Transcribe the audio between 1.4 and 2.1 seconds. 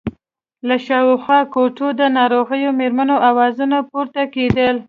کوټو د